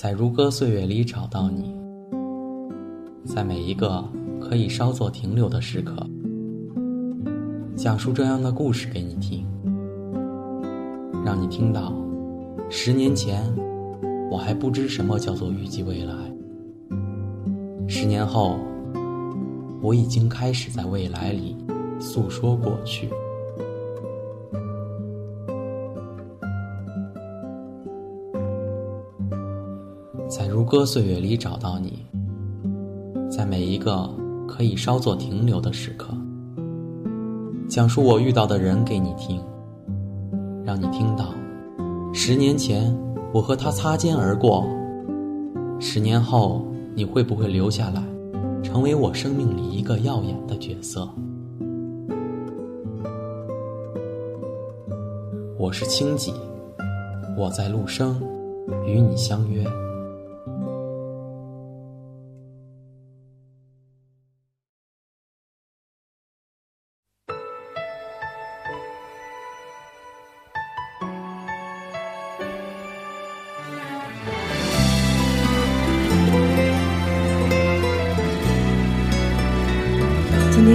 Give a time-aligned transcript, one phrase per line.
[0.00, 1.74] 在如歌岁月里找到你，
[3.24, 4.04] 在每一个
[4.40, 6.08] 可以稍作停留的时刻，
[7.74, 9.44] 讲述这样的故事给你听，
[11.24, 11.92] 让你听到
[12.70, 13.42] 十年前
[14.30, 16.14] 我还不知什么叫做预计未来，
[17.88, 18.56] 十年后
[19.82, 21.56] 我已经开始在未来里
[21.98, 23.10] 诉说过去。
[30.68, 32.04] 歌岁月里找到你，
[33.30, 34.06] 在每一个
[34.46, 36.14] 可以稍作停留的时刻，
[37.66, 39.40] 讲述我遇到的人给你听，
[40.62, 41.32] 让你听到
[42.12, 42.94] 十年前
[43.32, 44.62] 我和他擦肩而过，
[45.80, 46.62] 十年后
[46.94, 48.02] 你会不会留下来，
[48.62, 51.08] 成为我生命里一个耀眼的角色？
[55.58, 56.34] 我是清己，
[57.38, 58.20] 我在陆生，
[58.86, 59.64] 与你相约。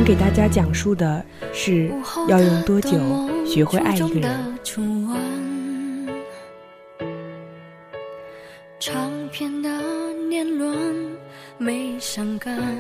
[0.06, 1.24] 给大家讲述的
[1.54, 1.90] 是
[2.28, 2.92] 要用多久
[3.46, 4.60] 学会爱一个人。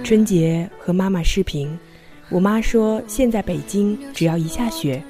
[0.03, 1.79] 春节和妈妈视频，
[2.29, 5.01] 我妈说现在北京只要一下雪，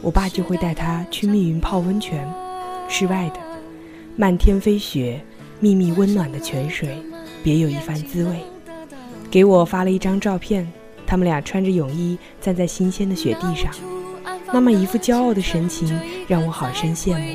[0.00, 2.26] 我爸就会带她去密云泡温泉，
[2.88, 3.40] 室外的，
[4.16, 5.20] 漫天飞雪，
[5.60, 6.96] 密密温暖的泉水，
[7.42, 8.42] 别有一番滋味。
[9.30, 10.66] 给我发了一张照片。
[11.08, 13.72] 他们俩穿着泳衣站在新鲜的雪地上，
[14.52, 17.34] 妈妈一副骄傲的神情让我好生羡慕。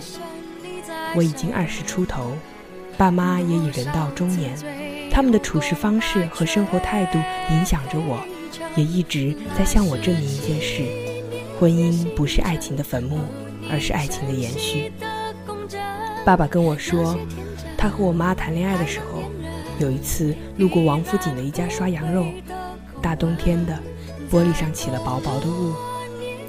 [1.16, 2.34] 我已经二十出头，
[3.00, 4.56] 爸妈也已人到中年，
[5.10, 7.18] 他们的处事方式和生活态度
[7.50, 8.24] 影响着我，
[8.76, 10.84] 也一直在向我证明一件事：
[11.60, 13.22] 婚姻不是爱情的坟墓，
[13.72, 14.92] 而是爱情的延续。
[16.24, 17.18] 爸爸跟我说，
[17.76, 19.24] 他和我妈谈恋爱的时候，
[19.80, 22.28] 有一次路过王府井的一家刷羊肉。
[23.04, 23.78] 大冬天的，
[24.32, 25.74] 玻璃上起了薄薄的雾。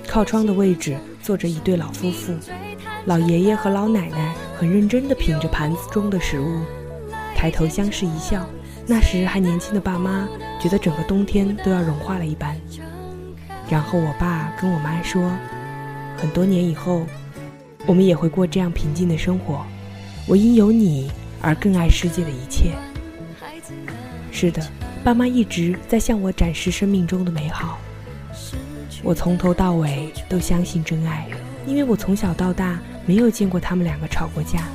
[0.06, 2.32] 靠窗的位置坐着一对老夫妇，
[3.06, 6.60] 老爷爷和老奶奶很认真地品着盘子中的食物，
[7.34, 8.46] 抬头相视一笑。
[8.86, 10.28] 那时还年轻的爸妈
[10.60, 12.56] 觉得整个冬天都要融化了一般。
[13.68, 15.32] 然后我爸跟我妈说，
[16.16, 17.04] 很多年以后，
[17.86, 19.66] 我们也会过这样平静的生活。
[20.28, 21.10] 我因有你
[21.42, 22.74] 而更爱世界的一切。
[24.30, 24.62] 是的。
[25.04, 27.78] 爸妈一直在向我展示生命中的美好，
[29.02, 31.28] 我从头到尾都相信真爱，
[31.66, 34.66] 因为我从小到大没有见过他们两个吵过架。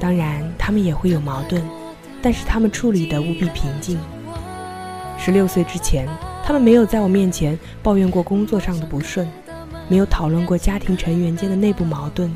[0.00, 1.62] 当然，他们也会有矛盾，
[2.20, 3.96] 但是他们处理的无比平静。
[5.16, 6.08] 十六岁之前，
[6.44, 9.30] 他们没有在我面前抱怨过工作上的不顺，
[9.88, 12.34] 没有讨论过家庭成员间的内部矛盾，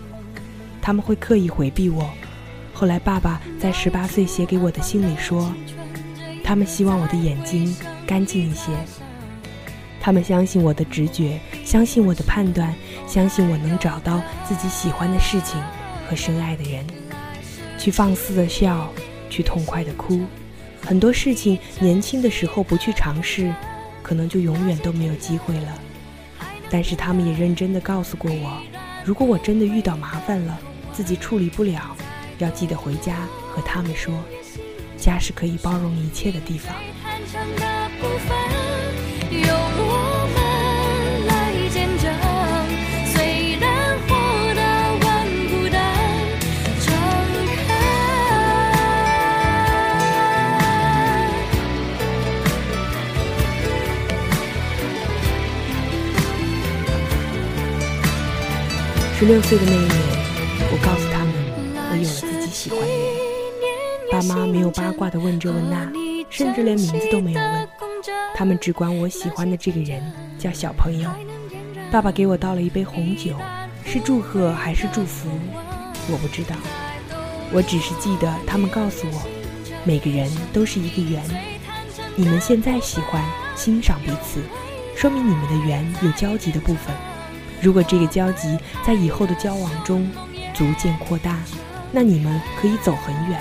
[0.81, 2.09] 他们会刻意回避我。
[2.73, 5.53] 后来，爸爸在十八岁写给我的信里说。
[6.45, 7.75] 他们希望我的眼睛
[8.07, 8.71] 干净一些，
[9.99, 12.73] 他们相信我的直觉，相信我的判断，
[13.09, 15.59] 相信我能找到自己喜欢的事情
[16.07, 16.85] 和深爱的人，
[17.79, 18.93] 去放肆的笑，
[19.31, 20.21] 去痛快的哭。
[20.83, 23.51] 很多事情年轻的时候不去尝试，
[24.03, 25.79] 可能就永远都没有机会了。
[26.69, 28.61] 但是他们也认真的告诉过我，
[29.03, 30.59] 如果我真的遇到麻烦了，
[30.93, 31.97] 自己处理不了，
[32.37, 33.17] 要记得回家
[33.51, 34.13] 和他们说。
[35.05, 36.75] 家是可以包容一切的地方。
[59.19, 60.04] 十六岁的那一年，
[64.25, 65.91] 妈没有八卦的问这问那，
[66.31, 67.69] 甚至连名字都没有问，
[68.35, 70.03] 他们只管我喜欢的这个人
[70.39, 71.11] 叫小朋友。
[71.91, 73.37] 爸爸给我倒了一杯红酒，
[73.85, 75.29] 是祝贺还是祝福，
[76.11, 76.57] 我不知道。
[77.53, 79.23] 我只是记得他们告诉我，
[79.85, 81.23] 每个人都是一个圆。
[82.17, 83.23] 你们现在喜欢
[83.55, 84.41] 欣赏彼此，
[84.97, 86.95] 说明你们的缘有交集的部分。
[87.61, 90.11] 如果这个交集在以后的交往中
[90.53, 91.39] 逐渐扩大，
[91.93, 93.41] 那你们可以走很远。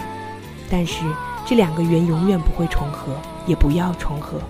[0.74, 1.04] 但是
[1.46, 3.16] 这两个圆永远不会重合，
[3.46, 4.42] 也不要重合。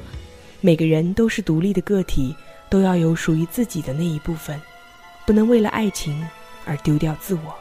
[0.62, 2.34] 每个人都是独立的个体，
[2.70, 4.58] 都要有属于自己的那一部分，
[5.28, 6.26] 不能为了爱情
[6.64, 7.54] 而丢掉自我，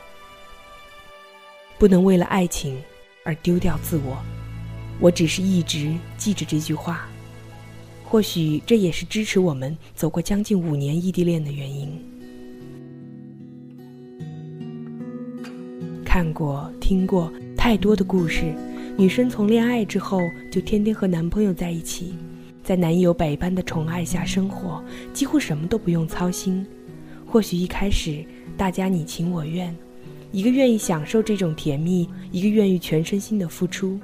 [1.76, 2.80] 不能为了爱情
[3.24, 4.16] 而丢掉自我。
[5.00, 7.08] 我只是一直记着这句话，
[8.04, 12.00] 或许这也是支持我们走过将近五年异地恋的原因。
[16.04, 17.32] 看过、听过
[17.64, 18.52] 太多的故事，
[18.96, 20.20] 女生从恋爱之后
[20.50, 22.12] 就天天和男朋友在一起，
[22.64, 24.82] 在男友百般的宠爱下生活，
[25.14, 26.66] 几乎什么都不用操心。
[27.24, 28.24] 或许一开始
[28.56, 29.72] 大家你情我愿，
[30.32, 33.96] 一个愿意享受这种甜蜜，一个愿意全身心的付出。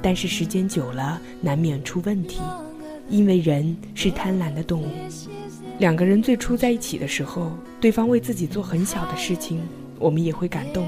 [0.00, 2.40] 但是时间久了，难免出问题，
[3.10, 4.88] 因为人是贪婪的动物。
[5.78, 9.60] 两个人最初在一起的时候，对方为自己做很小的事情，
[9.98, 10.86] 我们也会感动。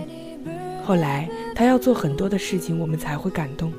[0.85, 3.71] 后来他要做很多的事情，我们才会感动；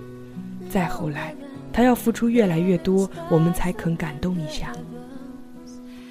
[0.72, 1.36] 再后来，
[1.72, 4.74] 他要付出越来越多，我们才肯感动一下。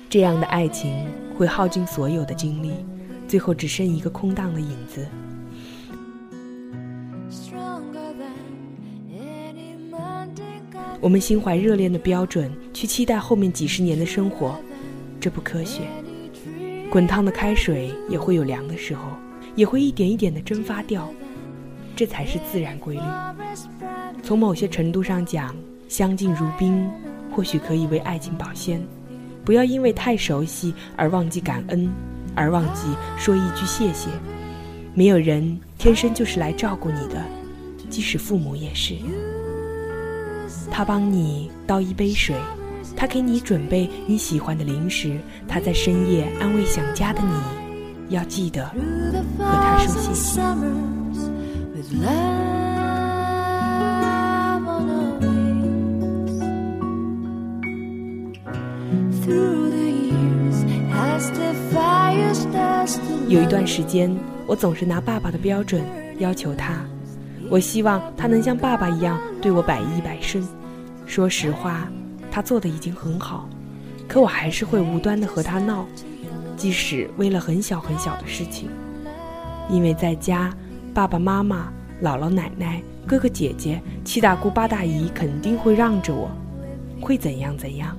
[0.09, 1.05] 这样的爱情
[1.37, 2.75] 会耗尽所有的精力，
[3.27, 5.05] 最后只剩一个空荡的影子。
[11.01, 14.55] 我们心怀热恋的标准，去期待后面几十年的生活，
[15.19, 15.83] 这不科学。
[16.89, 19.09] 滚烫的开水也会有凉的时候。
[19.55, 21.09] 也会一点一点的蒸发掉，
[21.95, 23.03] 这才是自然规律。
[24.23, 25.55] 从某些程度上讲，
[25.89, 26.89] 相敬如宾，
[27.31, 28.81] 或许可以为爱情保鲜。
[29.45, 31.89] 不要因为太熟悉而忘记感恩，
[32.35, 34.09] 而忘记说一句谢谢。
[34.95, 37.23] 没有人天生就是来照顾你的，
[37.91, 38.95] 即使父母也是。
[40.71, 42.35] 他帮你倒一杯水，
[42.97, 47.64] 他给你准备你喜欢的零食，他在深夜安慰想家的你。
[48.09, 48.75] 要记得和
[49.39, 50.41] 他说谢谢。
[63.27, 64.15] 有一段时间，
[64.47, 65.83] 我总是拿爸爸的标准
[66.19, 66.75] 要求他，
[67.51, 70.47] 我希望他能像爸爸一样对我百依百顺。
[71.07, 71.89] 说实话，
[72.31, 73.49] 他做的已经很好，
[74.07, 75.87] 可我还是会无端的和他闹。
[76.57, 78.69] 即使为了很小很小的事情，
[79.69, 80.55] 因为在家，
[80.93, 81.73] 爸爸妈妈、
[82.03, 86.31] 姥姥奶奶、哥哥姐姐、七大姑八大姨肯定会让着我，
[87.01, 87.97] 会怎样怎样。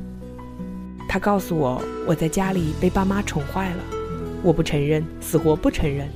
[1.07, 3.83] 他告诉我，我在家里被爸妈宠坏了，
[4.41, 6.09] 我不承认，死活不承认，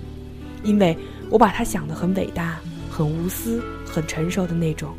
[0.63, 0.97] 因为
[1.29, 2.59] 我把他想得很伟大、
[2.89, 4.89] 很无私、很成熟的那种。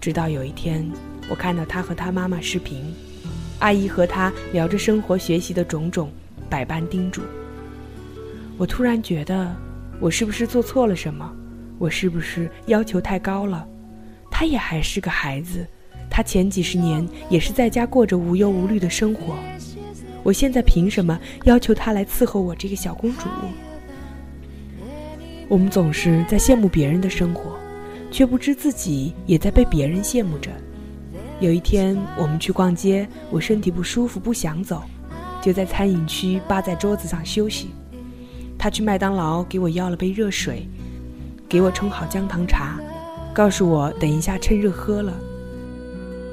[0.00, 0.88] 直到有一天，
[1.28, 2.84] 我看到他和他妈妈视频，
[3.58, 6.10] 阿姨和他聊着生活、学习的种种。
[6.48, 7.22] 百般叮嘱，
[8.56, 9.54] 我突然觉得，
[10.00, 11.30] 我是不是做错了什么？
[11.78, 13.66] 我是不是要求太高了？
[14.30, 15.66] 他也还是个孩子，
[16.10, 19.34] 他前几十年也是在家过着无忧无虑的生活。
[20.24, 23.28] 我现在凭什么要求他来伺候我这个小公主？
[25.48, 27.56] 我们总是在羡慕别人的生活，
[28.10, 30.50] 却不知自己也在被别人羡慕着。
[31.40, 34.82] 有一天，我们去逛街，我身体不舒服，不想走。
[35.48, 37.70] 就在餐饮区扒在桌子上休息，
[38.58, 40.68] 他去麦当劳给我要了杯热水，
[41.48, 42.78] 给我冲好姜糖茶，
[43.32, 45.10] 告诉我等一下趁热喝了。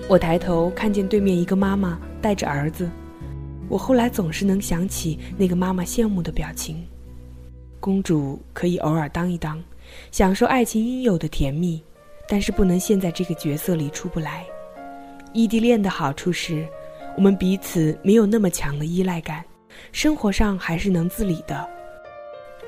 [0.10, 2.90] 我抬头看见对面一个妈妈带着儿子，
[3.70, 6.86] 我后来总是能想起那个妈妈羡慕的表情。
[7.80, 9.64] 公主可以偶尔当一当，
[10.12, 11.82] 享受爱情应有的甜蜜，
[12.28, 14.46] 但是不能陷在这个角色里出不来。
[15.32, 16.68] 异地恋的好处是。
[17.16, 19.44] 我们彼此没有那么强的依赖感，
[19.92, 21.68] 生活上还是能自理的。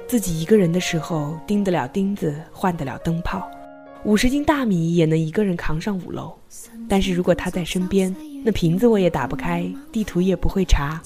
[0.07, 3.45] 自己一个人的时候，钉得了钉子，换得了灯泡，
[4.05, 6.33] 五十斤大米也能一个人扛上五楼。
[6.87, 11.01] 但是如果他在身边，那瓶子我也打不开，地图也不会查。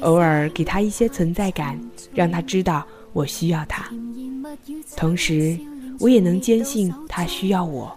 [0.00, 1.78] 偶尔给他一些存在感，
[2.14, 3.90] 让他知道我需要他，
[4.96, 5.58] 同时
[6.00, 7.94] 我也能坚信他需要我。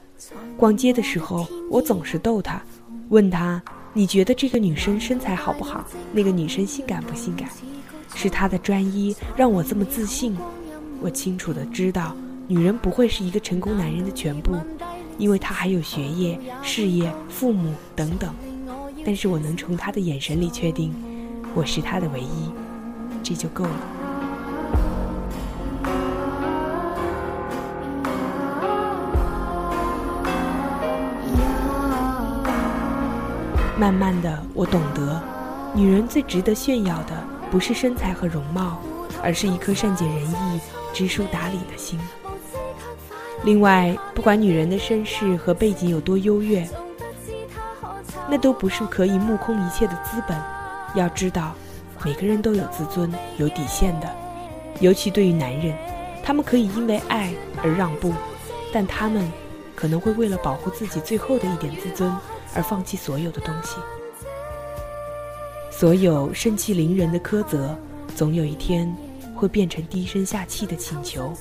[0.58, 2.62] 逛街的时候，我总是逗他，
[3.08, 3.64] 问他。
[3.98, 5.84] 你觉得这个女生身材好不好？
[6.14, 7.50] 那个女生性感不性感？
[8.14, 10.38] 是她的专一让我这么自信。
[11.02, 12.16] 我清楚的知道，
[12.48, 14.56] 女人不会是一个成功男人的全部，
[15.18, 18.32] 因为她还有学业、事业、父母等等。
[19.04, 20.94] 但是我能从她的眼神里确定，
[21.56, 22.52] 我是她的唯一，
[23.24, 23.97] 这就够了。
[33.80, 35.22] 慢慢的，我懂得，
[35.76, 38.82] 女人最值得炫耀的不是身材和容貌，
[39.22, 40.60] 而是一颗善解人意、
[40.94, 42.00] 知书达理的心。
[43.44, 46.68] 另外，不管女人的身世和背景有多优越，
[48.28, 50.36] 那都不是可以目空一切的资本。
[50.96, 51.54] 要知道，
[52.04, 54.10] 每个人都有自尊、有底线的，
[54.80, 55.76] 尤其对于男人，
[56.24, 57.32] 他们可以因为爱
[57.62, 58.12] 而让步，
[58.74, 59.32] 但他们
[59.76, 62.12] 可能会为了保护自己最后的一点自尊
[62.58, 63.78] 而放弃所有的东西。
[65.72, 67.78] 所有盛气凌人的苛责，
[68.16, 68.92] 总有一天
[69.36, 71.32] 会变成低声下气的请求。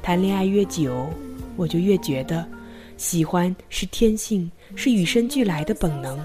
[0.00, 1.10] 谈恋爱越久，
[1.56, 2.46] 我就越觉得，
[2.96, 6.16] 喜欢是天性，是与生俱来的本能，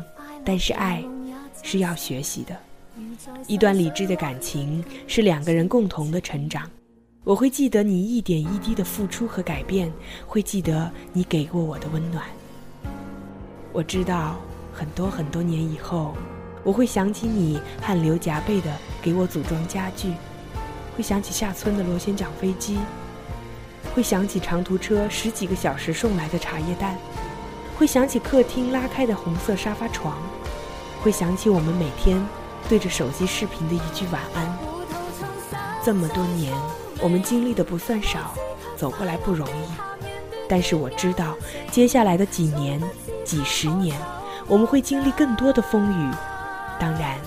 [0.46, 1.04] 但是爱
[1.64, 2.56] 是要学习的。
[3.48, 6.70] 一段理智的感情是两个人共同的成长。
[7.24, 9.92] 我会记得你一点一滴的付出和改变，
[10.28, 12.24] 会记得你给过我的温暖。
[13.76, 14.38] 我知道
[14.74, 16.14] 很多很多年以后，
[16.64, 20.14] 我会想起你汗流浃背的给我组装家具，
[20.96, 22.80] 会想起下村的螺旋桨飞机，
[23.94, 26.98] 会想起长途车十几个小时送来的茶叶蛋，
[27.78, 30.16] 会想起客厅拉开的红色沙发床，
[31.04, 32.26] 会想起我们每天
[32.70, 34.58] 对着手机视频的一句晚安。
[35.84, 36.56] 这么多年。
[37.02, 38.34] 我们经历的不算少，
[38.78, 39.68] 走过来不容易。
[40.48, 41.36] 但是我知道，
[41.70, 42.82] 接下来的几年、
[43.26, 44.00] 几十年，
[44.48, 46.16] 我们会经历更多的风雨，
[46.80, 47.18] 当然，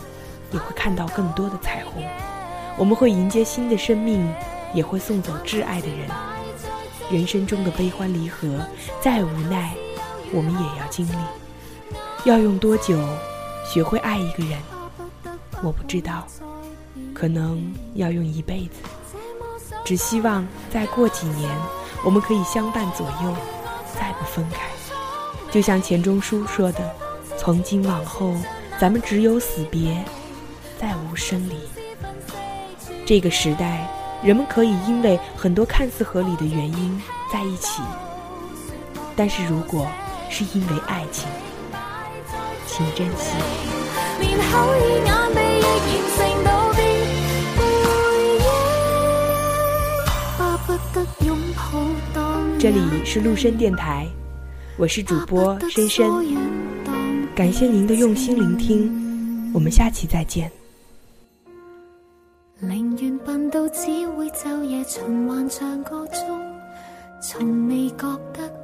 [0.53, 2.03] 也会看到更多的彩虹。
[2.77, 4.33] 我们会迎接新的生命，
[4.73, 6.09] 也会送走挚爱的人。
[7.11, 8.61] 人生中的悲欢离合，
[9.03, 9.75] 再无奈，
[10.33, 11.17] 我们也要经历。
[12.25, 12.97] 要用多久
[13.67, 14.59] 学会爱一个人？
[15.63, 16.25] 我不知道，
[17.13, 18.75] 可能要用一辈子。
[19.85, 21.51] 只希望再过几年，
[22.05, 23.35] 我们可以相伴左右，
[23.99, 24.78] 再不分开。
[25.51, 26.79] 就像钱钟书说的
[27.39, 28.35] ：“从今往后，
[28.79, 30.05] 咱们只有死别，
[30.79, 31.55] 再无生离。”
[33.07, 33.89] 这个时代，
[34.23, 37.03] 人们可以因为很多看似合理的原因
[37.33, 37.81] 在一起，
[39.17, 39.87] 但是如果
[40.29, 41.27] 是因为爱情，
[42.67, 43.33] 请珍惜。
[52.59, 54.07] 这里是陆深电台，
[54.79, 56.09] 我是主播深深，
[57.35, 60.49] 感谢您的用心聆听，我们下期再见。
[63.71, 66.41] 只会昼夜循环像个钟，
[67.21, 68.58] 从未觉得。